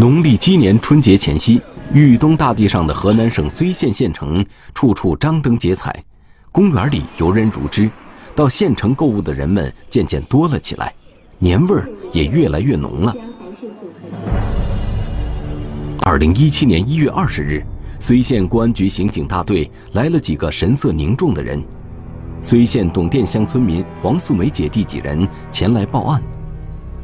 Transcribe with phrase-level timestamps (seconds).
[0.00, 1.60] 农历鸡年春节前夕，
[1.92, 4.42] 豫东大地上的河南省睢县县城
[4.72, 5.94] 处处张灯结彩，
[6.50, 7.90] 公园里游人如织，
[8.34, 10.90] 到县城购物的人们渐渐多了起来，
[11.38, 13.14] 年味儿也越来越浓了。
[16.00, 17.62] 二零一七年一月二十日，
[18.00, 21.62] 睢县公安局刑警大队来了几个神色凝重的人，
[22.42, 26.22] 睢县董店乡村民黄素梅姐弟几人前来报案，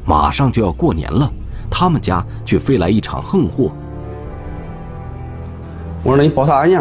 [0.07, 1.31] 马上就要过年了。
[1.71, 3.71] 他们家却飞来一场横祸。
[6.03, 6.81] 我说：“那你报啥案件？”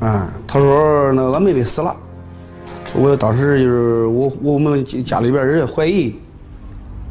[0.00, 1.94] 啊，他说：“那俺妹妹死了。”
[2.94, 6.14] 我当时就是我我们家里边人怀疑，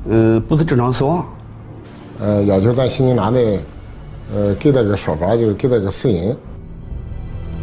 [0.10, 1.24] 嗯，不是正常死亡。
[2.20, 3.60] 呃，要求咱刑警大队，
[4.34, 6.36] 呃，给他个说法，就是给他个死因。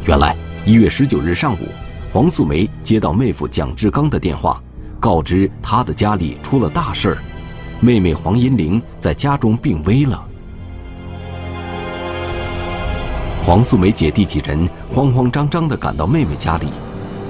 [0.04, 1.66] 原来一月十九日上午，
[2.12, 4.62] 黄素梅接到妹夫蒋志刚的电话，
[5.00, 7.18] 告知他的家里出了大事儿。
[7.84, 10.24] 妹妹黄银玲在家中病危了。
[13.44, 16.68] 黄素梅姐弟几人慌慌张张地赶到妹妹家里，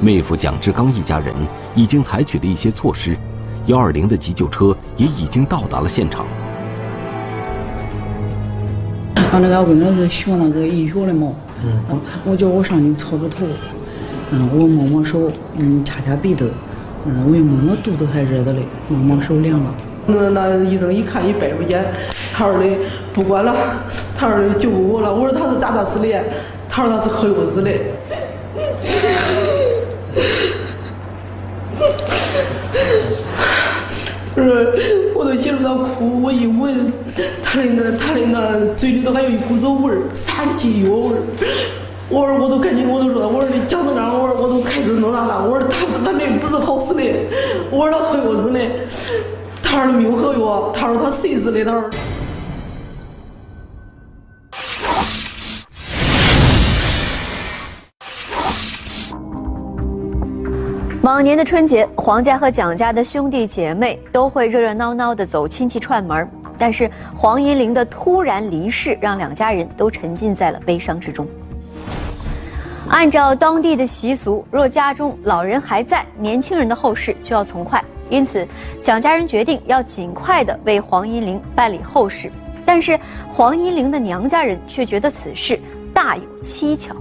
[0.00, 1.34] 妹夫蒋志刚一家人
[1.74, 3.18] 已经采取了一些措施，
[3.66, 6.24] 幺二零的急救车也已经到达了现场。
[9.32, 11.32] 俺那个我那是学那个医学的嘛，
[11.64, 13.44] 嗯，我叫我上去搓个头，
[14.30, 16.46] 嗯，我摸摸手，嗯，掐掐鼻头，
[17.06, 19.74] 嗯，我一摸摸肚子还热着嘞，摸摸手凉了。
[20.06, 21.84] 那那医生一看一掰出眼，
[22.32, 22.66] 他说的
[23.12, 23.54] 不管了，
[24.18, 25.14] 他说的救不活了。
[25.14, 26.08] 我说他是咋的死的？
[26.68, 27.70] 他说他是喝药死的。
[34.34, 36.20] 不是，我都寻思他哭。
[36.22, 36.92] 我一闻
[37.42, 41.22] 他的那他的那嘴里头还有一股子味儿，杀气药味儿。
[42.10, 45.48] 我说我都赶紧我都说，我说你讲到这儿，我说我都开始弄啥了。
[45.48, 47.02] 我说他他妹不是好死的，
[47.70, 48.60] 我说他喝药死的。
[49.74, 51.64] 他说没有喝药，他说他谁死的？
[51.64, 51.90] 他说。
[61.02, 71.26] 往年的春节，黄家和蒋家的兄弟姐妹都会热热闹闹的走亲戚串门但是黄银玲的突然离世，让两家人都沉浸在了悲伤之中。
[72.90, 77.82] 按照当地的习俗，若家中老人还在，年轻人的后事就要从快。
[78.10, 78.46] 因此，
[78.82, 82.30] 蒋家人决定要尽快的为黄银玲办理后事，
[82.64, 82.98] 但是
[83.28, 85.58] 黄银玲的娘家人却觉得此事
[85.92, 86.94] 大有蹊跷。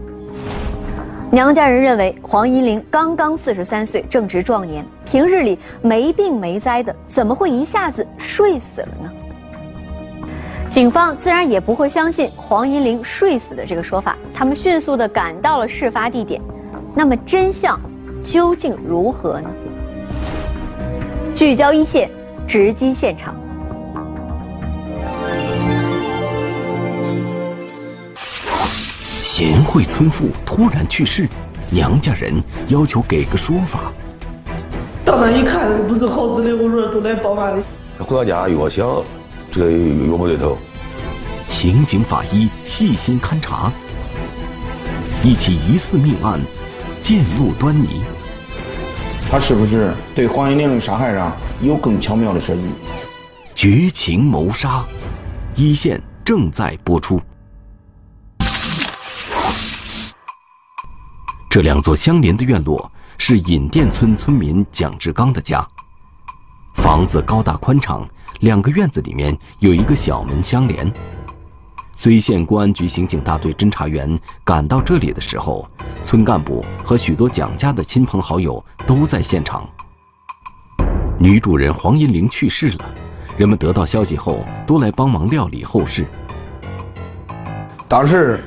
[1.30, 9.12] 娘家人认为黄银玲刚刚四十三岁，正值壮年，平日里没病没灾的，怎么会一下子睡死了呢？
[10.70, 16.42] 警方自然也不会相信黄银玲睡死的这个说法，他们迅速的赶到了事发地点。
[16.96, 17.80] 那么真相
[18.24, 19.50] 究竟如何呢？
[21.36, 22.10] 聚焦一线，
[22.48, 23.36] 直击现场。
[29.22, 31.28] 贤惠村妇突然去世，
[31.72, 32.32] 娘家人
[32.68, 33.92] 要求给个说法。
[35.04, 37.64] 到那一看，不是好死的，我说都来报案的。
[37.98, 39.04] 他回到家越想，
[39.50, 40.58] 这个越不对头。
[41.48, 43.72] 刑警法医细心勘查，
[45.24, 46.40] 一起疑似命案，
[47.02, 48.04] 渐露端倪。
[49.34, 52.62] 他是不是对黄银玲的杀害上有更巧妙的设计？
[53.56, 54.86] 绝情谋杀，
[55.56, 57.20] 一线正在播出。
[61.50, 65.68] 这两座相连的院落是尹店村村民蒋志刚的家。
[66.76, 68.08] 房子高大宽敞，
[68.42, 70.94] 两个院子里面有一个小门相连。
[71.96, 75.68] 睢县公安局刑警大队侦查员赶到这里的时候。
[76.04, 79.70] 村干部和许多蒋家的亲朋好友都在现场。
[81.18, 82.96] 女主人黄银玲去世了，
[83.38, 86.06] 人们得到消息后都来帮忙料理后事。
[87.88, 88.44] 当时，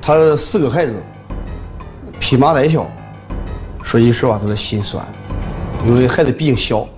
[0.00, 0.94] 他四个孩子
[2.18, 2.86] 披麻戴孝，
[3.82, 5.04] 说句实话，都是心酸，
[5.84, 6.88] 因为孩子毕竟小，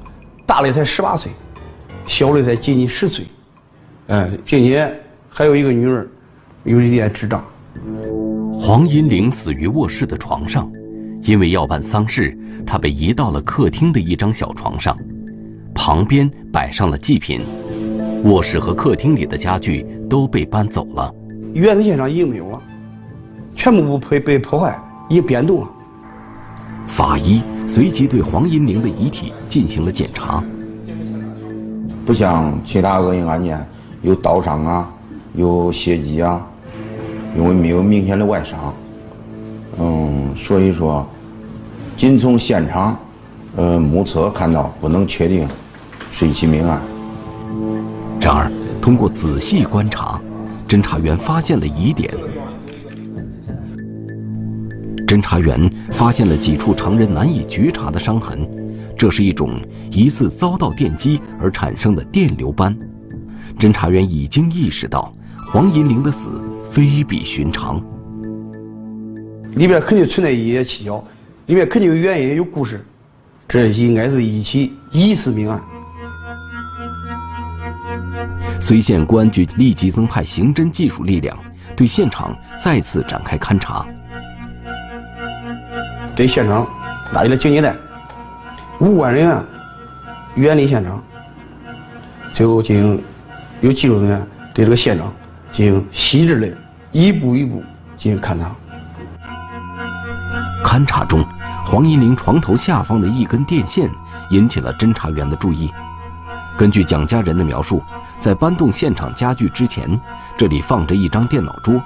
[0.44, 1.32] 大的才十八岁，
[2.04, 3.24] 小的才仅仅十岁，
[4.06, 4.94] 嗯，并且
[5.38, 6.08] 还有一个女儿，
[6.64, 7.44] 有一点智障。
[8.58, 10.72] 黄银玲死于卧室的床上，
[11.24, 12.34] 因为要办丧事，
[12.66, 14.96] 她被移到了客厅的一张小床上，
[15.74, 17.42] 旁边摆上了祭品，
[18.24, 21.14] 卧室和客厅里的家具都被搬走了，
[21.52, 22.62] 原始现场已经没有了，
[23.54, 24.74] 全部被被破坏，
[25.10, 25.70] 已经变动了。
[26.86, 30.42] 法医随即对黄银玲的遗体进行了检查，
[32.06, 33.62] 不像其他恶性案件
[34.00, 34.90] 有刀伤啊，
[35.36, 36.44] 有血迹啊。
[37.36, 38.74] 因为没有明显的外伤，
[39.78, 41.06] 嗯，所以说，
[41.94, 42.98] 仅从现场，
[43.56, 45.46] 呃，目测看到，不能确定
[46.10, 46.80] 是一起命案。
[48.18, 48.50] 然而，
[48.80, 50.18] 通过仔细观察，
[50.66, 52.10] 侦查员发现了疑点。
[55.06, 58.48] 侦查员发现了几处常人难以觉察的伤痕，
[58.96, 59.60] 这是一种
[59.90, 62.74] 疑似遭到电击而产生的电流斑。
[63.58, 65.12] 侦查员已经意识到
[65.48, 66.30] 黄银玲的死
[66.64, 67.80] 非比寻常，
[69.52, 71.02] 里边肯定存在一些蹊跷，
[71.46, 72.84] 里面肯定有原因、有故事，
[73.46, 75.60] 这应该是一起疑似命案。
[78.60, 81.38] 睢县公安局立即增派刑侦技术力量，
[81.76, 83.86] 对现场再次展开勘查。
[86.16, 86.66] 对现场
[87.12, 87.76] 拉起了警戒带，
[88.80, 89.44] 无关人员
[90.34, 91.00] 远离现场。
[92.34, 93.00] 最后进行
[93.60, 95.12] 有技术人员对这个现场
[95.56, 96.54] 进行细致的
[96.92, 97.62] 一步一步
[97.96, 98.54] 进行勘查。
[100.62, 101.24] 勘查中，
[101.64, 103.88] 黄银玲床头下方的一根电线
[104.28, 105.72] 引起了侦查员的注意。
[106.58, 107.82] 根据蒋家人的描述，
[108.20, 109.98] 在搬动现场家具之前，
[110.36, 111.82] 这里放着一张电脑桌，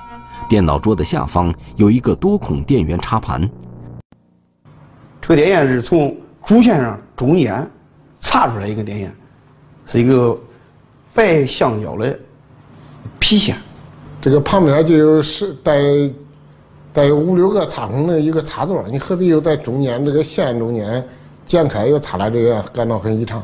[0.48, 3.48] 电脑桌的下方有一个多孔电源插盘。
[5.20, 7.70] 这个电线是从主线上中间
[8.18, 9.14] 插出来一根电线，
[9.86, 10.36] 是一个
[11.14, 12.18] 白橡胶的
[13.30, 13.56] 皮线。
[14.20, 15.80] 这个旁边就有是带
[16.92, 21.06] 带有五六个插孔的一个插座，你何必又在中间这个线中间
[21.44, 23.40] 剪开又插了这个，感到很异常。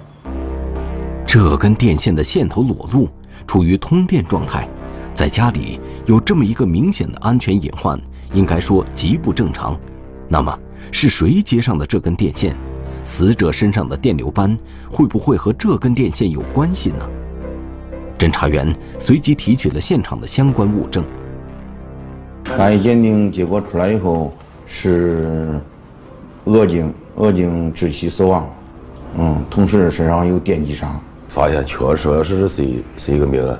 [1.24, 3.08] 这根电线的线头裸露，
[3.46, 4.68] 处于通电状态，
[5.14, 7.96] 在家里有这么一个明显的安全隐患，
[8.32, 9.78] 应该说极不正常。
[10.26, 10.58] 那么
[10.90, 12.56] 是谁接上的这根电线？
[13.04, 14.58] 死者身上的电流斑
[14.90, 17.08] 会不会和这根电线有关系呢？
[18.18, 21.04] 侦查员随即提取了现场的相关物证。
[22.44, 24.32] 法医鉴定结果出来以后
[24.66, 25.60] 是
[26.44, 28.48] 额颈额颈窒息死亡，
[29.18, 31.00] 嗯，同时身上有电击伤。
[31.28, 33.58] 发现确实是是一是一个命案，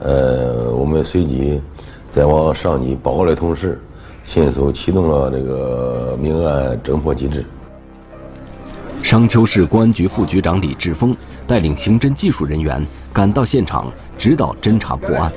[0.00, 1.60] 呃，我们随即
[2.10, 3.80] 在往上级报告的同时，
[4.24, 7.44] 迅速启动了这个命案侦破机制。
[9.02, 11.16] 商丘市公安局副局长李志峰
[11.46, 15.32] 带领刑侦技术人员赶到现场，指导侦查破案，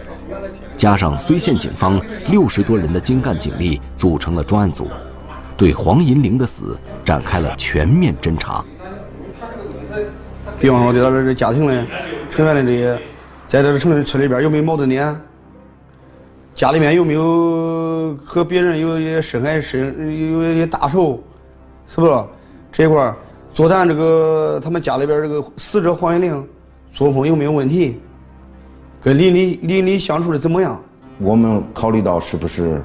[0.76, 4.88] 加上睢县警方六十多人的精干警力组成了专案组，
[5.56, 6.76] 对黄银玲的死
[7.06, 8.66] 展开了全面侦查。
[10.60, 11.86] 比方说，对他这这家庭的
[12.32, 13.00] 成员的这些，
[13.46, 15.16] 在这个城村里边有没有矛盾点？
[16.56, 19.94] 家里面有没有和别人有一些深爱深
[20.32, 21.22] 有一些大仇？
[21.86, 22.24] 是不是？
[22.72, 23.16] 这一块儿
[23.54, 26.48] 座谈这个他们家里边这个死者黄银玲
[26.98, 28.00] 作风有没有问题？
[29.00, 30.82] 跟邻里邻里相处的怎么样？
[31.20, 32.82] 我们考虑到是不是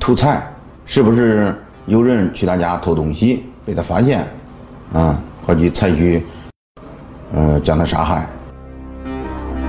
[0.00, 0.52] 偷财，
[0.84, 1.56] 是不是
[1.86, 4.26] 有人去他家偷东西被他发现，
[4.92, 5.16] 啊，
[5.46, 6.24] 或者采取。
[7.34, 8.26] 呃，将他杀害。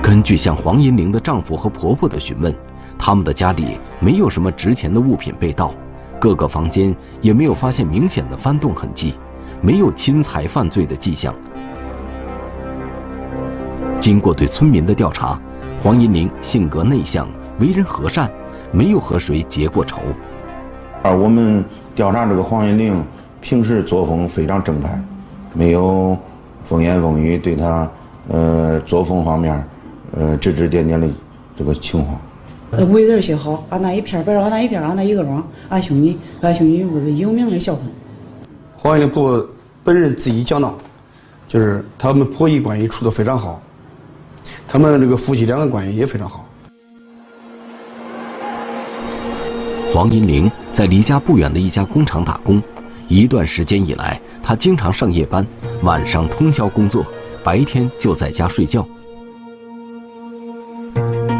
[0.02, 2.52] 根据向黄银玲的丈夫和婆婆的询问，
[2.98, 5.72] 他们的家里没有什么值钱的物品被盗，
[6.18, 9.14] 各个房间也没有发现明显的翻动痕迹，
[9.60, 11.32] 没有侵财犯罪的迹象。
[14.04, 15.40] 经过对村民的调查，
[15.82, 17.26] 黄银玲性格内向，
[17.58, 18.30] 为人和善，
[18.70, 19.96] 没有和谁结过仇。
[21.02, 21.64] 而我们
[21.94, 23.02] 调查这个黄银玲，
[23.40, 25.02] 平时作风非常正派，
[25.54, 26.14] 没有。
[26.66, 27.90] 风言风语，对他，
[28.28, 29.64] 呃，作风方面，
[30.14, 31.08] 呃，指指点点的
[31.56, 32.20] 这个情况。
[32.92, 37.86] 为人些好，俺那一片儿，别说俺那一片儿，俺那一个庄，俺兄弟，俺兄弟屋是有名的孝顺。
[38.76, 39.48] 黄银玲婆婆
[39.82, 40.74] 本人自己讲到，
[41.48, 43.62] 就是他们婆媳关系处得非常好，
[44.68, 46.44] 他们这个夫妻两个关系也非常好。
[49.92, 52.60] 黄银玲在离家不远的一家工厂打工，
[53.08, 54.20] 一段时间以来。
[54.42, 55.46] 她经常上夜班，
[55.82, 57.06] 晚上通宵工作，
[57.42, 58.86] 白天就在家睡觉。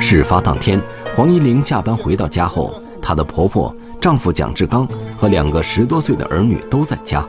[0.00, 0.80] 事发当天，
[1.14, 4.88] 黄一玲下班回到家后，她的婆婆、丈夫蒋志刚
[5.18, 7.28] 和两个十多岁的儿女都在家。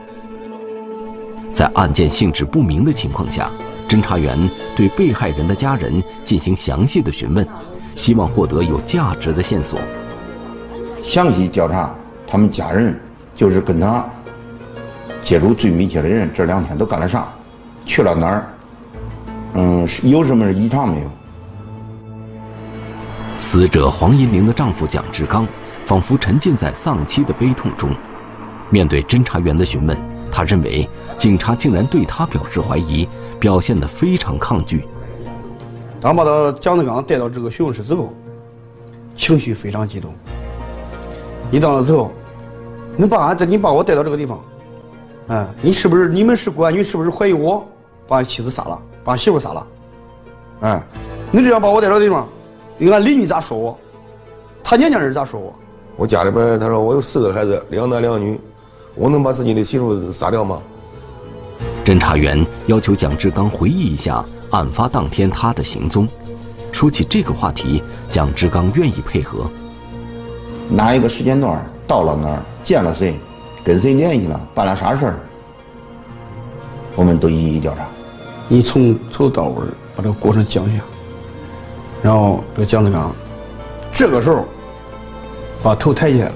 [1.52, 3.50] 在案件性质不明的情况下，
[3.88, 7.48] 侦查员对被害人的家人进行详细的询问，
[7.96, 9.80] 希望获得有价值的线索。
[11.04, 11.94] 详细调查
[12.26, 13.00] 他们家人，
[13.34, 14.06] 就是跟他。
[15.22, 17.28] 接触最密切的人这两天都干了啥？
[17.86, 18.48] 去了哪儿？
[19.54, 21.12] 嗯，有什么异常没有？
[23.38, 25.48] 死者黄银玲的丈夫蒋志刚
[25.84, 27.90] 仿佛沉浸在丧妻的悲痛中。
[28.70, 29.98] 面对侦查员的询问，
[30.32, 30.88] 他认为
[31.18, 33.08] 警察竟然对他表示怀疑，
[33.40, 34.88] 表现得非常抗拒。
[36.02, 38.10] 当把他蒋志刚带到这个询问室之后，
[39.16, 40.14] 情绪非常激动。
[41.52, 42.12] 一到了之后，
[42.96, 44.40] 你把俺，你把我带到这个地方。
[45.28, 46.84] 嗯，你是不是你们是公安局？
[46.84, 47.66] 是不是怀疑我
[48.08, 49.68] 把俺妻子杀了，把媳妇杀了？
[50.62, 50.84] 哎，
[51.32, 52.28] 你这样把我带到地方，
[52.80, 53.78] 俺邻居咋说我？
[54.64, 55.54] 他娘家人咋说我？
[55.98, 58.40] 我家里边他说我有四个孩子，两男两女，
[58.96, 60.62] 我能把自己的媳妇杀掉吗？
[61.86, 66.08] 侦查员要求蒋志刚回忆一下案发当天他的行踪。
[66.72, 69.48] 说起这个话题，蒋志刚愿意配合。
[70.68, 73.20] 哪一个时间段到了哪儿，见了谁，
[73.64, 75.20] 跟谁联系了，办了啥事儿，
[76.96, 77.86] 我们都一一调查。
[78.48, 79.64] 你从头到尾
[79.96, 80.84] 把这个过程讲一下，
[82.02, 83.16] 然后这个蒋志刚
[83.92, 84.44] 这个时候
[85.62, 86.36] 把头抬起来了。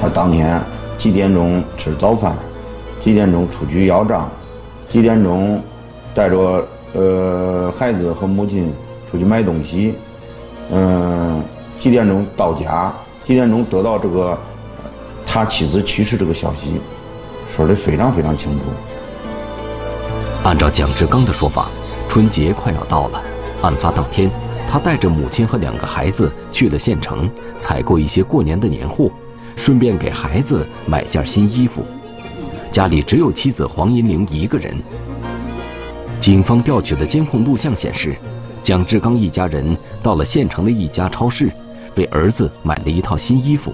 [0.00, 0.60] 他当天
[0.98, 2.36] 几点钟吃早饭，
[3.04, 4.28] 几点钟出去要账，
[4.90, 5.62] 几点钟
[6.14, 6.66] 带着。
[6.96, 8.72] 呃，孩子和母亲
[9.10, 9.94] 出去买东西，
[10.70, 11.42] 嗯，
[11.76, 12.94] 几点钟到家？
[13.24, 14.38] 几点钟得到这个
[15.26, 16.80] 他妻子去世这个消息？
[17.48, 18.60] 说的非常非常清楚。
[20.44, 21.68] 按照蒋志刚的说法，
[22.08, 23.20] 春节快要到了，
[23.60, 24.30] 案发当天，
[24.70, 29.10] 他带着母亲和两个孩子去了县城，采购一些过年的年货，
[29.56, 31.84] 顺便给孩子买件新衣服。
[32.74, 34.76] 家里只有妻子黄银玲一个人。
[36.18, 38.16] 警方调取的监控录像显示，
[38.64, 41.48] 蒋志刚一家人到了县城的一家超市，
[41.94, 43.72] 为儿子买了一套新衣服。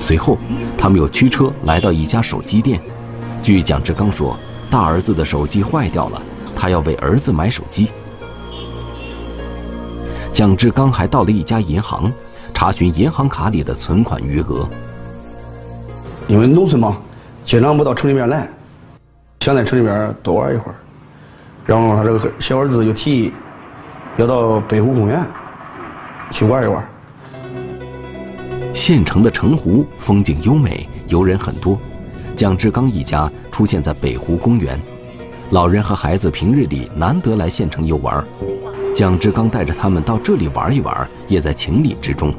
[0.00, 0.38] 随后，
[0.78, 2.80] 他们又驱车来到一家手机店。
[3.42, 4.38] 据蒋志刚说，
[4.70, 6.22] 大儿子的手机坏掉了，
[6.56, 7.90] 他要为儿子买手机。
[10.32, 12.10] 蒋志刚还到了一家银行，
[12.62, 14.68] 查询银行卡里的存款余额。
[16.28, 16.96] 因为农村嘛。
[17.44, 18.48] 经常不到城里面来，
[19.40, 20.74] 想在城里面多玩一会儿，
[21.66, 23.32] 然后他这个小儿子就提议
[24.16, 25.26] 要到北湖公园
[26.30, 26.88] 去玩一玩。
[28.72, 31.76] 县城的城湖风景优美，游人很多。
[32.36, 34.80] 蒋志刚一家出现在北湖公园，
[35.50, 38.24] 老人和孩子平日里难得来县城游玩，
[38.94, 42.32] 蒋志刚带着他们到这里玩一玩，也在情理之中。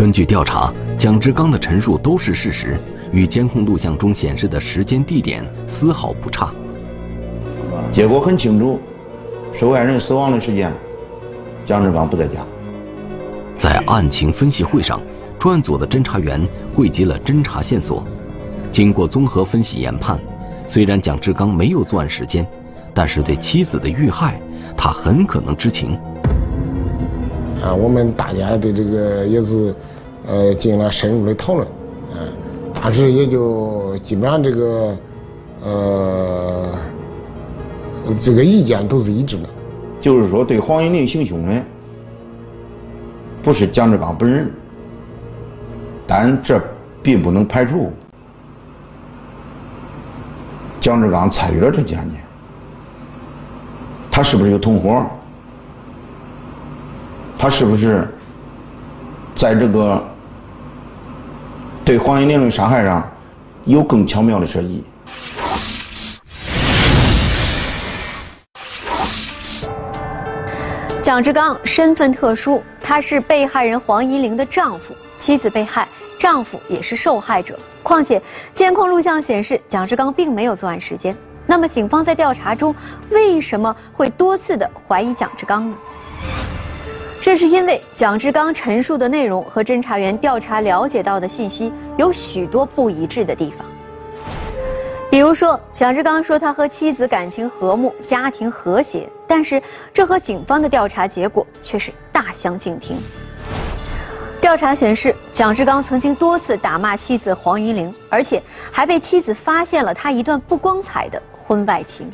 [0.00, 0.72] 根据调查。
[0.96, 2.80] 蒋志刚的陈述都是事实，
[3.12, 6.50] 与监控录像中显示的时间地点丝毫不差。
[7.92, 8.80] 结果很清楚，
[9.52, 10.72] 受害人死亡的时间，
[11.66, 12.40] 蒋志刚不在家。
[13.58, 14.98] 在案情分析会上，
[15.38, 18.02] 专案组的侦查员汇集了侦查线索，
[18.72, 20.18] 经过综合分析研判，
[20.66, 22.46] 虽然蒋志刚没有作案时间，
[22.94, 24.40] 但是对妻子的遇害，
[24.78, 25.98] 他很可能知情。
[27.62, 29.74] 啊，我们大家对这个也是。
[30.26, 31.66] 呃，进行了深入的讨论，
[32.12, 32.28] 嗯，
[32.74, 34.96] 当时也就基本上这个，
[35.64, 36.74] 呃，
[38.20, 39.48] 这个意见都是一致的，
[39.98, 41.64] 就是说对黄银玲行凶的
[43.42, 44.48] 不是蒋志刚本人，
[46.06, 46.62] 但这
[47.02, 47.90] 并不能排除
[50.80, 52.20] 蒋志刚参与了这件案件，
[54.10, 55.02] 他是不是有同伙？
[57.40, 58.06] 他是不是
[59.34, 60.04] 在这个？
[61.82, 63.02] 对黄银玲的杀害上
[63.64, 64.84] 有更巧妙的设计。
[71.00, 77.58] 蒋志刚身份特殊，他是被害人黄银玲的丈夫，妻子被害，丈夫也是受害者。
[77.82, 78.20] 况且
[78.52, 81.16] 监控录像显示，蒋志刚并没有作案时间。
[81.46, 82.72] 那么，警方在调查中
[83.08, 85.76] 为什么会多次的怀疑蒋志刚呢？
[87.30, 93.64] 这是因为蒋志刚陈述的内容和侦查员调查了解到的信息有许多不一致的地方。
[95.08, 99.62] 比如说，蒋志刚说他和妻子感情和睦，家庭和谐，但是
[99.94, 103.00] 这和警方的调查结果却是大相径庭。
[104.40, 112.10] 调查显示，蒋志刚曾经多次打骂妻子黄银玲，而且还被妻子发现了他一段不光彩的婚外情。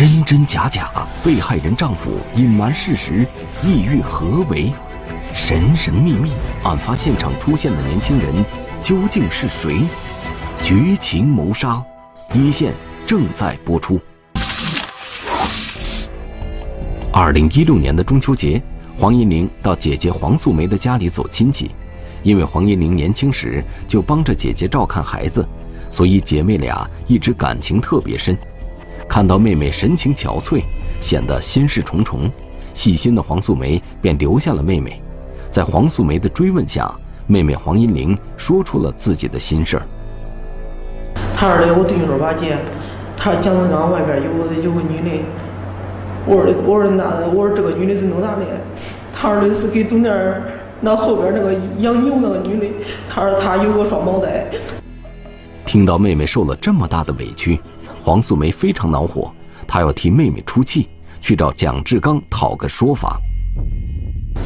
[0.00, 0.90] 真真假假，
[1.22, 3.28] 被害人丈夫隐瞒事实，
[3.62, 4.72] 意欲何为？
[5.34, 8.32] 神神秘秘，案发现场出现的年轻人
[8.80, 9.82] 究竟是谁？
[10.62, 11.82] 绝情谋杀，
[12.32, 14.00] 一线正在播出。
[17.12, 18.58] 二零一六年的中秋节，
[18.96, 21.72] 黄银玲到姐姐黄素梅的家里走亲戚，
[22.22, 25.46] 因为黄银玲年轻时就帮着姐姐照看孩子，
[25.90, 28.34] 所以姐妹俩一直感情特别深。
[29.10, 30.62] 看到妹妹神情憔悴，
[31.00, 32.30] 显得心事重重，
[32.72, 35.02] 细心的黄素梅便留下了妹妹。
[35.50, 36.88] 在黄素梅的追问下，
[37.26, 39.82] 妹妹黄银玲说出了自己的心事儿。
[41.34, 42.56] 他说的，我对你说吧，姐，
[43.16, 45.24] 他蒋德刚外边有有个女的。
[46.24, 48.44] 我说的，我说那我说这个女的是弄啥的？
[49.12, 50.42] 他说的是给东店
[50.80, 52.66] 那后边那个养牛那个女的。
[53.12, 54.46] 他说他有个双胞胎。
[55.70, 57.60] 听到妹妹受了这么大的委屈，
[58.02, 59.30] 黄素梅非常恼火，
[59.68, 60.88] 她要替妹妹出气，
[61.20, 63.20] 去找蒋志刚讨个说法。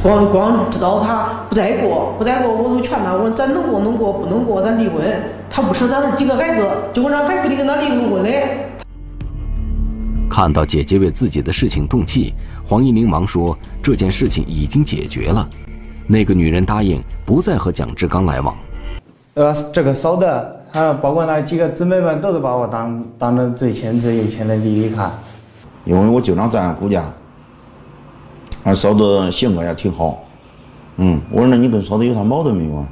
[0.03, 5.03] 光光知道他不再过，不再过，我都劝他，我说咱能过能过，不能过咱离婚。
[5.49, 8.69] 他不生咱这几个孩子，结果让还非得跟他离婚嘞。
[10.29, 15.49] 看到姐姐为自己的事情动气，黄一玲忙说这件事情已经解决了。
[16.05, 18.55] 那个女人答应不再和蒋志刚来往。
[19.33, 20.25] 呃，这个嫂子，
[20.75, 25.09] 还包括那几个姊妹们，都是把我当当成最亲最有亲的弟弟看。
[25.85, 27.05] 因为我经常在俺姑家，
[28.65, 30.21] 俺嫂子性格也挺好。
[30.97, 32.87] 嗯，我说那你跟嫂子有啥矛盾没有啊？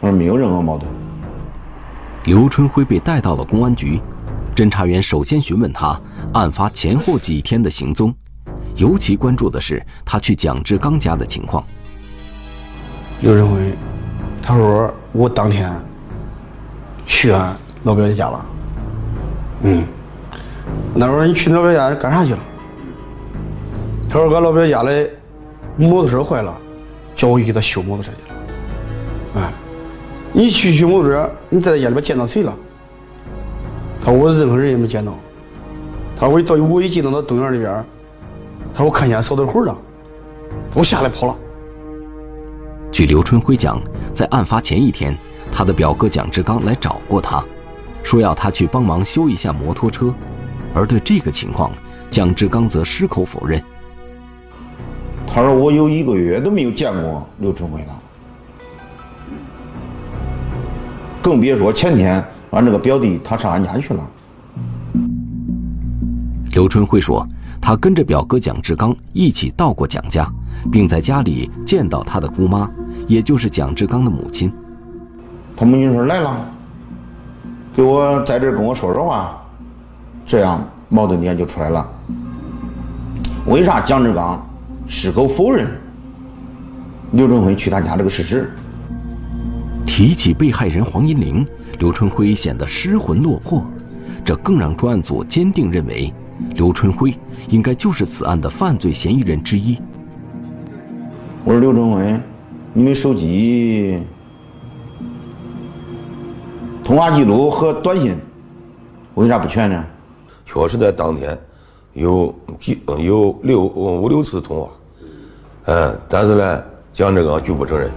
[0.00, 0.90] 他说没有任何矛盾。
[2.24, 4.00] 刘春辉被带到了公安局，
[4.56, 6.00] 侦查员首先询问他
[6.32, 8.14] 案发前后几天的行踪，
[8.76, 11.62] 尤其关注的是他去蒋志刚家的情况。
[13.20, 13.74] 刘春辉，
[14.42, 15.70] 他说我当天
[17.20, 18.46] 去俺老表家了。
[19.60, 19.84] 嗯，
[20.94, 22.38] 那我说你去老表家干啥去了？
[24.08, 25.10] 他说俺老表家的
[25.76, 26.58] 摩托车坏了，
[27.14, 29.42] 叫我去给他修摩托车去了。
[29.42, 29.52] 哎，
[30.32, 32.56] 你去修摩托车，你在家里边见到谁了？
[34.00, 35.14] 他说我任何人也没见到。
[36.16, 37.84] 他说我一到我一进到那东院里边，
[38.72, 39.78] 他说我看见嫂子魂了，
[40.72, 41.36] 我吓得跑了。
[42.90, 43.78] 据刘春辉讲，
[44.14, 45.14] 在案发前一天，
[45.52, 47.44] 他的表哥蒋志刚来找过他，
[48.02, 50.14] 说要他去帮忙修一下摩托车，
[50.74, 51.70] 而对这个情况，
[52.08, 53.62] 蒋志刚则矢口否认。
[55.26, 58.00] 他说我有一个月都没有见过刘春辉了，
[61.22, 64.10] 更别说前天俺这个表弟他上俺家去了。
[66.52, 67.24] 刘春辉说，
[67.60, 70.28] 他跟着表哥蒋志刚一起到过蒋家，
[70.72, 72.68] 并在家里见到他的姑妈，
[73.06, 74.52] 也就是蒋志刚的母亲。
[75.60, 76.50] 他母亲说来了，
[77.76, 79.38] 给我在这儿跟我说说话，
[80.24, 81.86] 这样矛盾点就出来了。
[83.44, 84.42] 为啥蒋志刚
[84.86, 85.68] 矢口否认
[87.12, 88.50] 刘春辉去他家这个事实？
[89.84, 91.46] 提起被害人黄银玲，
[91.78, 93.62] 刘春辉显得失魂落魄，
[94.24, 96.10] 这更让专案组坚定认为，
[96.54, 97.14] 刘春辉
[97.50, 99.76] 应该就是此案的犯罪嫌疑人之一。
[101.44, 102.18] 我说刘春辉，
[102.72, 103.98] 你的手机
[106.90, 108.18] 通话记录和短信
[109.14, 109.84] 为啥不全呢？
[110.44, 111.38] 确实在当天
[111.92, 114.70] 有几有六五六次通话，
[115.66, 117.92] 嗯，但是呢，蒋志刚拒不承认。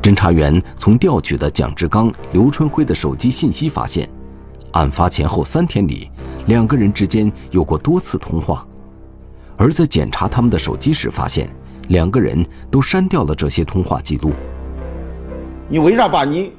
[0.00, 4.08] 侦查员从调取的蒋志刚、刘春辉的手机信息发现，
[4.70, 6.08] 案发前后三天里，
[6.46, 8.64] 两个人之间有过多次通话，
[9.56, 11.50] 而在检查他们的手机时，发现
[11.88, 14.30] 两个人都删掉了这些通话记录。
[15.68, 16.52] 你为啥把你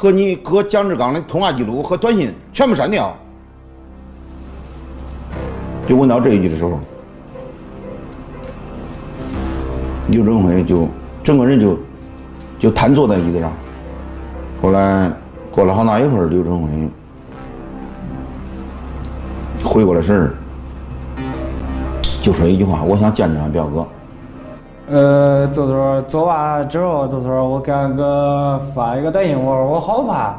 [0.00, 3.14] 和你哥蒋志刚的通话记录和短信全部删掉？
[5.86, 6.80] 就问到这一句的时候，
[10.08, 10.88] 刘振辉就
[11.22, 11.78] 整个人就
[12.58, 13.52] 就瘫坐在椅子上。
[14.62, 15.12] 后来
[15.50, 16.70] 过了好大一会儿，刘振辉
[19.62, 20.32] 回过来神儿，
[22.22, 23.86] 就说一句话：“我想见见俺表哥。”
[24.92, 30.36] 呃，就说做完之后，就说我给俺哥发一个短信，我说我好怕。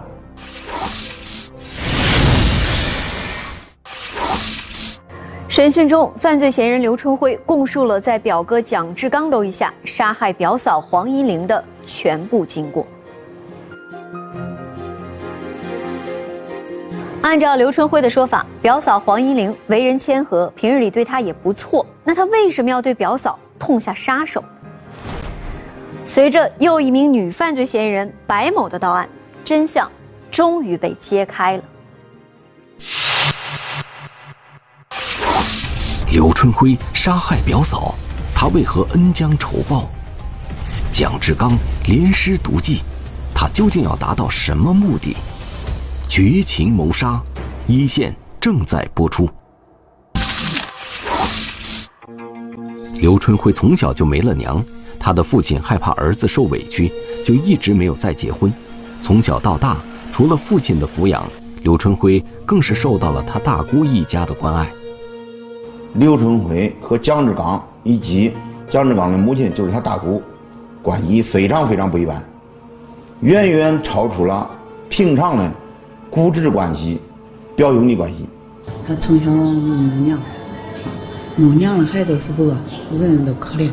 [5.47, 12.85] 审讯中，犯罪嫌疑人刘春辉供述了在表哥蒋志刚斗意下杀害表嫂黄一玲的全部经过。
[17.21, 24.43] 按照刘春辉的说法，表嫂黄一玲为人谦和，平日里对他也不错，那他为什么要对表嫂痛下杀手？
[26.03, 29.07] 随着又一名女犯罪嫌疑人白某的到案，
[29.45, 29.89] 真相
[30.31, 31.63] 终于被揭开了。
[36.11, 37.93] 刘春辉杀害表嫂，
[38.33, 39.87] 他为何恩将仇报？
[40.91, 42.81] 蒋志刚连施毒计，
[43.33, 45.15] 他究竟要达到什么目的？
[46.09, 47.21] 绝情谋杀，
[47.67, 49.29] 一线正在播出。
[53.01, 54.63] 刘春辉从小就没了娘，
[54.99, 56.91] 他的父亲害怕儿子受委屈，
[57.25, 58.53] 就一直没有再结婚。
[59.01, 61.25] 从小到大，除了父亲的抚养，
[61.63, 64.71] 刘春辉更是受到了他大姑一家的关爱。
[65.95, 68.33] 刘春辉和蒋志刚以及
[68.69, 70.21] 蒋志刚的母亲就是他大姑，
[70.83, 72.23] 关系非常非常不一般，
[73.21, 74.47] 远远超出了
[74.89, 75.51] 平常的
[76.11, 76.99] 姑侄关系、
[77.55, 78.27] 表兄弟关系。
[78.87, 80.19] 他从小没娘，
[81.35, 82.55] 没娘的孩子是不是
[82.91, 83.69] 人人都可怜？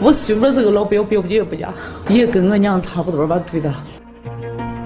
[0.00, 1.72] 我媳妇这个老表表姐不家，
[2.08, 3.74] 也跟我娘差不多吧对的。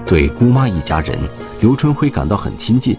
[0.05, 1.17] 对姑妈一家人，
[1.59, 2.97] 刘春辉感到很亲近，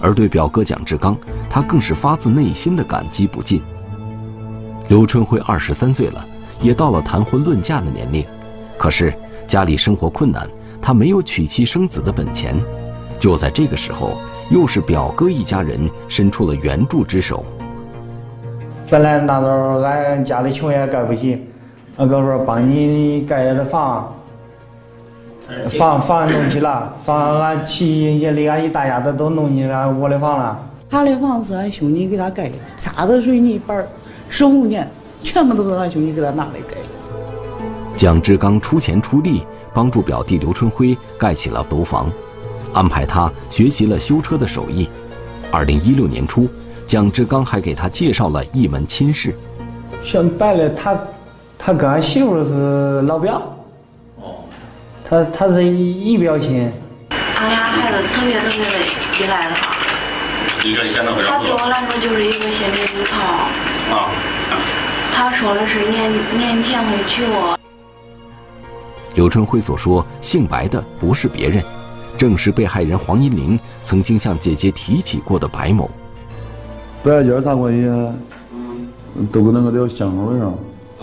[0.00, 1.16] 而对表哥蒋志刚，
[1.48, 3.60] 他更是发自内心的感激不尽。
[4.88, 6.24] 刘春辉二十三岁了，
[6.60, 8.24] 也到了谈婚论嫁的年龄，
[8.78, 9.12] 可是
[9.46, 10.48] 家里生活困难，
[10.80, 12.56] 他没有娶妻生子的本钱。
[13.18, 14.18] 就在这个时候，
[14.50, 17.44] 又是表哥一家人伸出了援助之手。
[18.90, 21.46] 本来那时候俺家里穷也盖不起，
[21.96, 24.12] 俺哥说帮你盖的房，
[25.68, 30.58] 房房弄起了，房俺齐也里俺一大家子都弄进了我的房了。
[30.90, 33.86] 他的房子俺兄弟给他盖的，沙子、水泥板、
[34.28, 34.88] 十五年，
[35.22, 37.62] 全部都是俺兄弟给他拿来盖的。
[37.96, 42.10] 蒋志刚出钱出力帮助表弟刘春辉盖起了楼房，
[42.72, 44.88] 安排他学习了修车的手艺。
[45.52, 46.48] 二零一六年初，
[46.90, 49.32] 蒋志刚还给他介绍了一门亲事。
[50.02, 50.98] 说白了，他
[51.56, 53.40] 他跟俺媳妇是老表。
[54.16, 54.42] 哦。
[55.08, 56.68] 他他是姨表亲。
[57.36, 58.78] 俺俩孩子特别特别的
[59.20, 59.76] 依赖他。
[60.64, 63.22] 你说你现在他对我来说就是一个心灵依靠。
[63.94, 64.10] 啊。
[65.14, 67.56] 他说的是年年前会娶我。
[69.14, 71.62] 刘春辉所说姓白的不是别人，
[72.18, 75.88] 正是被害人黄银玲曾经向姐姐提起过的白某。
[77.02, 77.86] 白家儿啥关系？
[78.52, 80.54] 嗯，都跟那个叫相好上。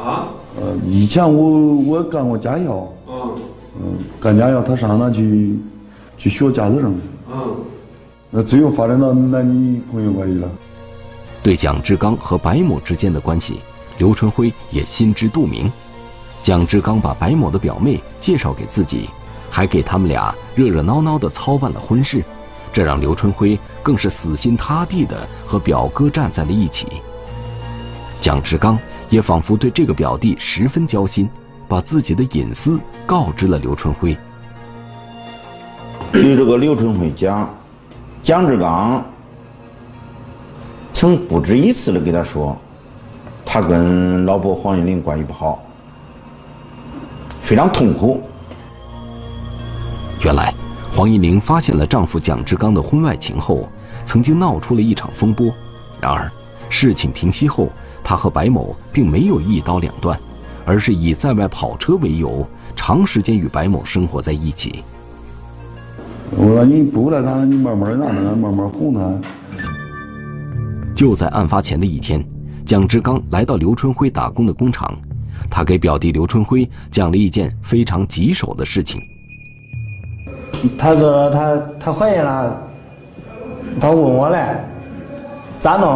[0.05, 0.27] 啊？
[0.59, 2.87] 呃，以前我我干过驾校。
[3.07, 3.35] 嗯。
[3.79, 5.59] 嗯，干驾校，他上那去，
[6.17, 6.95] 去学驾驶证。
[7.31, 7.55] 嗯。
[8.29, 10.49] 那最后发展到男女朋友关系了。
[11.41, 13.61] 对蒋志刚和白某之间的关系，
[13.97, 15.71] 刘春辉也心知肚明。
[16.41, 19.09] 蒋志刚把白某的表妹介绍给自己，
[19.49, 22.23] 还给他们俩热热闹闹的操办了婚事，
[22.77, 27.01] 这让刘春辉更是死心塌地的和表哥站在了一起。
[28.19, 28.77] 蒋志刚
[29.09, 31.27] 也仿佛对这个表弟十分交心，
[31.67, 34.15] 把自己的隐私告知了刘春辉。
[36.13, 37.49] 据这个刘春辉讲，
[38.21, 39.03] 蒋志刚
[40.93, 42.55] 曾不止一次的给他说，
[43.43, 45.63] 他跟老婆黄玉玲关系不好。
[47.41, 48.21] 非常痛苦。
[50.23, 50.53] 原来，
[50.97, 53.69] 黄一玲发现了丈夫蒋志刚的婚外情后，
[54.03, 55.53] 曾经闹出了一场风波。
[56.01, 56.27] 然而，
[56.69, 57.69] 事情平息后，
[58.03, 60.19] 她和白某并没有一刀两断，
[60.65, 62.43] 而是以在外跑车为由，
[62.75, 64.83] 长时间与白某生活在一起。
[66.31, 69.21] 我说你不来他，你慢慢让他，慢慢哄他。
[70.95, 72.27] 就在案发前的一天，
[72.65, 74.91] 蒋志刚来到刘春辉打工的工厂。
[75.47, 78.99] 他给表弟刘春辉讲了一件非常棘手的事情。
[80.77, 82.57] 他说他他怀孕了，
[83.79, 84.39] 他问我嘞，
[85.59, 85.89] 咋弄？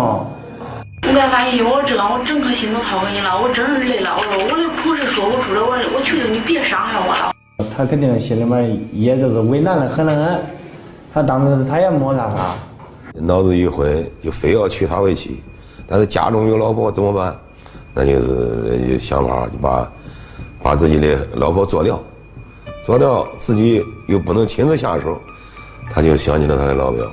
[1.04, 4.16] 我给他发信息，我知道我整颗心都掏给你了，我真是累了。
[4.18, 7.34] 我说我的苦是说不出的，我我求求你别伤害我了。
[7.76, 10.40] 他肯定心里面也就是为难的很的很，
[11.14, 12.56] 他当时他也没啥法。
[13.14, 15.42] 脑子一昏，就非要娶她为妻，
[15.88, 17.36] 但是家中有老婆怎么办？
[17.94, 19.92] 那就是想法就把
[20.64, 22.00] 把自己的老婆做掉，
[22.86, 25.20] 做掉自己又不能亲自下手，
[25.92, 27.06] 他就想起了他的老表。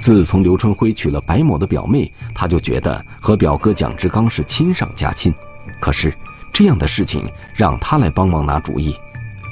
[0.00, 5.32] 自从刘春辉娶了白某的表妹，他就觉得和表哥蒋志刚是亲上加亲。
[5.80, 6.12] 可是
[6.52, 8.94] 这样的事情让他来帮忙拿主意，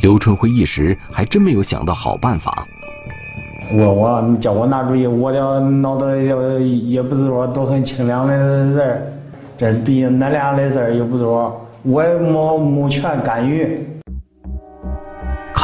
[0.02, 2.66] 刘春辉一时还真没有想到好办法。
[3.72, 9.12] 问我，叫我拿主意，我的脑子也也不是说都很清亮的人。
[9.58, 13.84] 这毕竟那俩的事儿，又不是说我也没没权干预。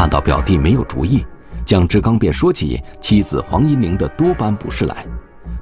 [0.02, 1.24] 看到表弟没有主意，
[1.64, 5.06] 蒋志刚便说起妻子黄银玲的多般不是来。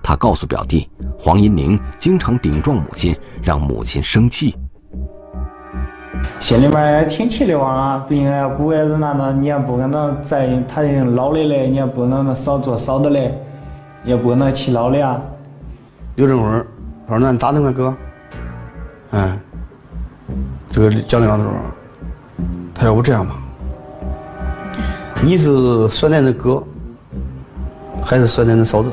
[0.03, 4.57] 他告诉表弟，黄银玲经常顶撞母亲，让母亲生气。
[6.39, 7.99] 心里面也挺气的慌啊！
[8.09, 13.39] 不应该不该是那个，你也不可能在他已经老了嘞，你也不能那少做少的嘞，
[14.05, 15.21] 也不能气老的啊。
[16.15, 16.49] 刘正辉
[17.09, 17.95] 说：“那你咋弄啊，哥？”
[19.13, 19.39] 嗯，
[20.71, 21.57] 这个蒋亮的时候，
[22.75, 23.37] 他要不这样吧？
[25.23, 26.63] 你是酸奶的哥，
[28.03, 28.91] 还是酸奶的嫂子？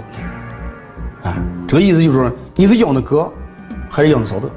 [1.23, 1.33] 哎，
[1.65, 3.31] 这个意思就是说，你是要那哥，
[3.89, 4.49] 还是要那嫂子？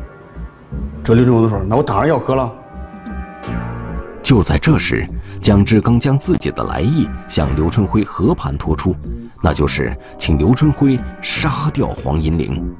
[1.05, 2.53] 这刘正辉说：“那我当然要哥了。”
[4.21, 5.07] 就在这时，
[5.41, 8.95] 蒋志刚将自己的来意向刘春辉和盘托出，
[9.41, 12.75] 那就是请刘春辉杀掉黄银玲。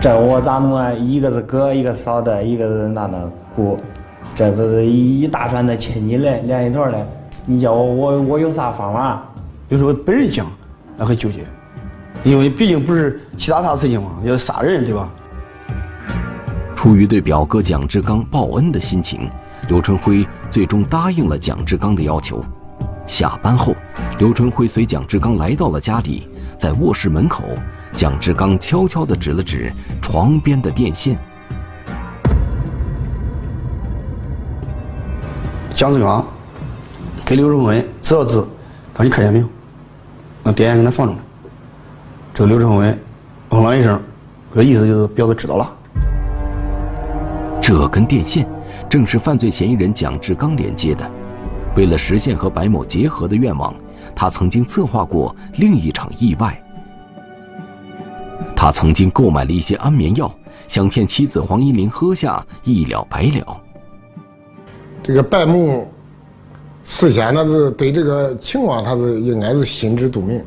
[0.00, 0.90] 这我咋弄啊？
[0.92, 3.78] 一个是哥，一个嫂子，一个是那那姑，
[4.34, 7.04] 这都是一大串的亲戚来，连一坨嘞。
[7.44, 9.22] 你叫我，我我有啥方法？
[9.68, 10.46] 有时候本人讲，
[10.96, 11.44] 那很纠结，
[12.24, 15.10] 因为毕竟不是其他啥事情嘛，要杀人对吧？
[16.76, 19.28] 出于对表哥蒋志刚报恩的心情，
[19.68, 22.44] 刘春辉最终答应了蒋志刚的要求。
[23.06, 23.74] 下班后，
[24.18, 27.44] 刘春辉随蒋志刚来到了家里，在卧室门口，
[27.96, 31.18] 蒋志刚悄悄地指了指床边的电线。
[35.74, 36.26] 蒋志刚
[37.24, 38.48] 给刘春辉指了指，说
[39.02, 39.46] ：“你看见没有？
[40.42, 41.18] 那电线给他放着呢。”
[42.34, 42.98] 这个刘春辉
[43.50, 44.00] 嗯了一声，
[44.54, 45.72] 这意思就是表示知道了。
[47.60, 48.46] 这根电线
[48.88, 51.10] 正是犯罪嫌疑人蒋志刚连接的。
[51.74, 53.74] 为了实现和白某结合的愿望，
[54.14, 56.60] 他曾经策划过另一场意外。
[58.54, 60.30] 他曾经购买了一些安眠药，
[60.68, 63.61] 想骗妻子黄一玲喝下，一了百了。
[65.02, 65.84] 这个白某
[66.84, 70.40] 事先他是对这个情况他是应该是心知肚明，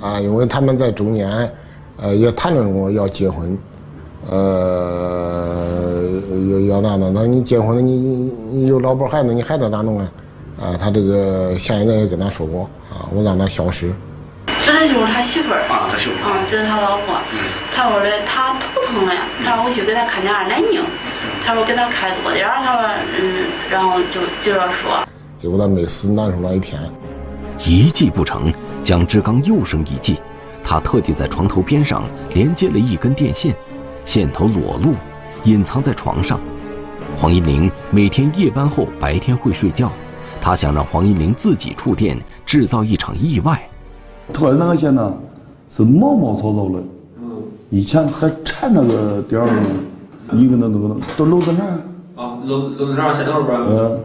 [0.00, 1.30] 啊，因为他们在中间，
[1.96, 3.56] 呃，也谈论过要结婚，
[4.28, 6.10] 呃，
[6.50, 7.96] 要要那那，那你结婚了，你
[8.50, 10.12] 你有老婆孩子，你孩子咋弄啊？
[10.60, 13.92] 啊，他这个嫌疑人也跟他说过啊，我让他消失。
[14.60, 17.14] 指的就是他媳妇儿啊，他媳妇儿啊，指的他老婆。
[17.32, 17.38] 嗯
[17.72, 20.82] 他说的他头疼了，他说我去给他看点二奶宁，
[21.44, 25.06] 他说给他开多点他说嗯，然后就接着说。
[25.36, 26.80] 结果他没死，难受了一天。
[27.66, 30.18] 一计不成，蒋志刚又生一计，
[30.62, 33.54] 他特地在床头边上连接了一根电线，
[34.04, 34.94] 线头裸露，
[35.44, 36.38] 隐藏在床上。
[37.16, 39.90] 黄一玲每天夜班后白天会睡觉。
[40.40, 43.60] 他想让黄一玲自己触电，制造一场意外。
[44.32, 45.12] 他那个线呢，
[45.68, 46.82] 是毛毛糙糙的，
[47.20, 49.68] 嗯，以前还缠那个点儿呢，
[50.32, 52.22] 一个那那个都露在哪儿？
[52.22, 53.14] 啊，露露在哪儿？
[53.14, 53.64] 线头边儿。
[53.68, 54.00] 嗯。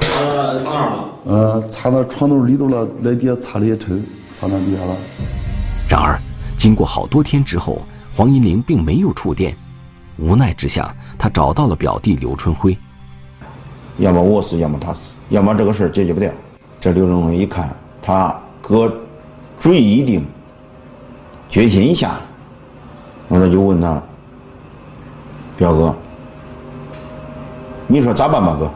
[0.00, 1.04] 插到床上了。
[1.24, 4.00] 呃，插到床头里头了，那底下插了也抻，
[4.38, 4.94] 插那底下了。
[5.88, 6.18] 然而，
[6.56, 7.82] 经过好多天之后，
[8.14, 9.56] 黄银玲并没有触电。
[10.18, 12.76] 无奈之下，他找到了表弟刘春辉。
[13.98, 16.30] 要么我死，要么他死，要么这个事儿解决不掉。
[16.80, 18.92] 这刘春辉一看，他哥
[19.58, 20.24] 主意已定，
[21.48, 22.20] 决心一下，
[23.28, 24.00] 我这就问他
[25.56, 25.94] ：“表哥，
[27.86, 28.70] 你说咋办吧，哥？”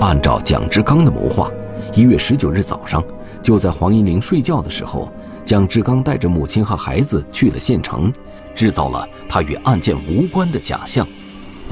[0.00, 1.50] 按照蒋志刚的谋划，
[1.94, 3.02] 一月十九日早上，
[3.40, 5.08] 就在黄一玲睡觉的时候，
[5.44, 8.12] 蒋志刚带着母亲和孩子去了县城，
[8.54, 11.06] 制造了他与案件无关的假象。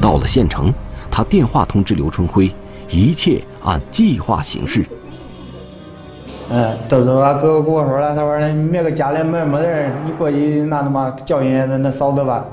[0.01, 0.73] 到了县城。
[1.12, 2.55] 他电话通知刘春辉，
[2.88, 4.87] 一切按计划行事。
[6.51, 12.44] 嗯，到时候他哥哥跟我说了，他说你那个家里没没人，你过去那他妈教训那那嫂子吧。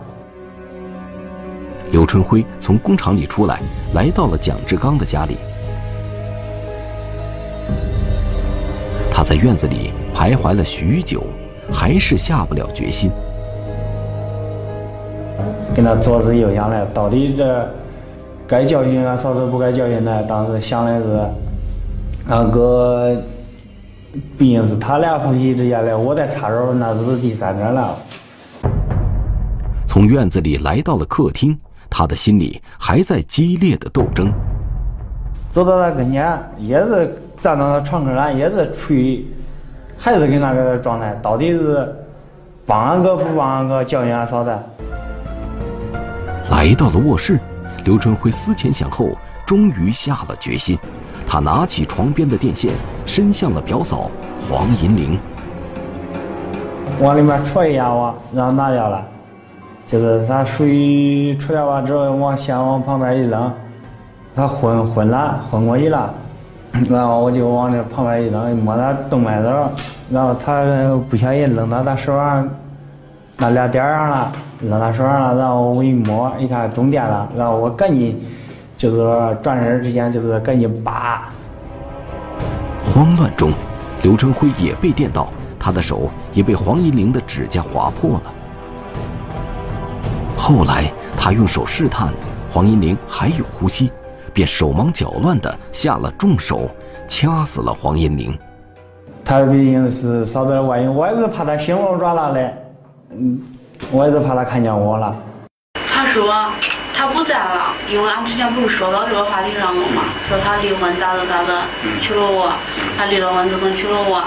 [1.91, 3.61] 刘春辉从工厂里出来，
[3.93, 5.37] 来到了蒋志刚的家里。
[9.11, 11.23] 他在院子里徘徊了许久，
[11.71, 13.11] 还是下不了决心。
[15.75, 17.67] 跟他左思右想的，到底这。
[18.47, 20.21] 该教训俺嫂子，不该教训他。
[20.21, 21.19] 当时想的是，
[22.29, 23.13] 俺哥
[24.37, 27.93] 毕竟是他俩夫妻之间的，我再插手那都是第三者了。
[29.85, 34.31] 从院子里来到了客厅，他的心里还在激烈的斗争。
[35.49, 39.25] 走到他跟前，也是站到他床根上，也是处于
[39.97, 41.95] 还是跟那个状态，到底是
[42.65, 44.57] 帮俺哥不帮俺哥教训俺嫂子？
[46.51, 47.39] 来到了卧室。
[47.85, 49.11] 刘春辉思前想后，
[49.45, 50.77] 终于下了决心。
[51.25, 52.73] 他拿起床边的电线，
[53.05, 54.11] 伸向了表嫂
[54.49, 55.17] 黄银玲，
[56.99, 59.05] 往里面戳一下，我让拿掉了。
[59.87, 63.51] 就是他水出来完之后，往先往旁边一扔，
[64.35, 66.13] 他昏昏了，昏过去了。
[66.91, 69.49] 然后我就往这旁边一扔，摸他动脉头，
[70.11, 70.63] 然后他
[71.09, 72.47] 不小心扔到他手上
[73.37, 74.31] 那俩点上了。
[74.59, 78.19] 扔他手上了，然后我一摸，一看中电了，然后我赶紧，
[78.75, 81.29] 就是转身之前就是赶紧拔。
[82.85, 83.51] 慌乱中，
[84.01, 85.27] 刘春辉也被电到，
[85.59, 88.33] 他的手也被黄一玲的指甲划破了。
[90.37, 92.13] 后来他用手试探
[92.49, 93.91] 黄银玲还有呼吸，
[94.33, 96.69] 便手忙脚乱的下了重手，
[97.07, 98.37] 掐死了黄银玲。
[99.25, 102.53] 他毕竟是嫂子的外人，我也是怕他心龙转了嘞，
[103.11, 103.41] 嗯。
[103.91, 105.15] 我也是怕他看见我了。
[105.87, 106.33] 他说
[106.95, 111.61] 他不在了，因为俺之前不是说到这个话题上了嘛，说他离婚咋的咋的，
[112.01, 112.51] 娶了我，
[112.97, 114.23] 他离了婚就能娶了我，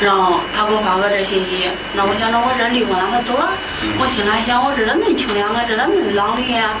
[0.00, 3.50] 然后他给我发个这信息，那我想着我这离婚了，他走了，
[3.98, 6.76] 我心里还想我这咋恁清凉啊，这咋恁朗的呀？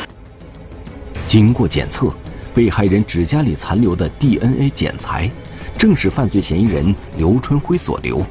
[1.26, 2.12] 经过检测，
[2.54, 5.30] 被害人指甲里残留的 DNA 检材，
[5.76, 8.24] 正是犯罪嫌疑人刘春辉所留。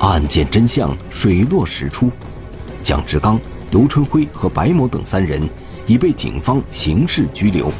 [0.00, 2.10] 案件真相水落石出，
[2.82, 3.38] 蒋志刚、
[3.70, 5.48] 刘春辉和白某等三人
[5.86, 7.70] 已被警方刑事拘留。